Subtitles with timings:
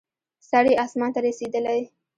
[0.49, 1.81] سر یې اسمان ته رسېدلی.